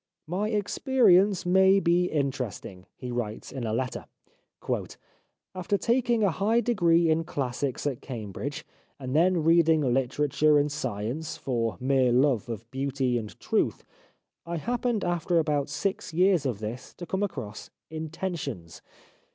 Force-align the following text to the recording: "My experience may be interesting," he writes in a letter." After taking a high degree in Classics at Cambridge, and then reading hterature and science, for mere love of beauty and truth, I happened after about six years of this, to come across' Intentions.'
"My 0.27 0.49
experience 0.49 1.45
may 1.45 1.79
be 1.79 2.05
interesting," 2.05 2.87
he 2.95 3.11
writes 3.11 3.51
in 3.51 3.65
a 3.65 3.71
letter." 3.71 4.07
After 5.53 5.77
taking 5.77 6.23
a 6.23 6.31
high 6.31 6.59
degree 6.59 7.07
in 7.11 7.23
Classics 7.23 7.85
at 7.85 8.01
Cambridge, 8.01 8.65
and 8.97 9.15
then 9.15 9.43
reading 9.43 9.81
hterature 9.81 10.59
and 10.59 10.71
science, 10.71 11.37
for 11.37 11.77
mere 11.79 12.11
love 12.11 12.49
of 12.49 12.67
beauty 12.71 13.15
and 13.19 13.39
truth, 13.39 13.85
I 14.43 14.57
happened 14.57 15.03
after 15.03 15.37
about 15.37 15.69
six 15.69 16.15
years 16.15 16.47
of 16.47 16.57
this, 16.57 16.95
to 16.95 17.05
come 17.05 17.21
across' 17.21 17.69
Intentions.' 18.01 18.81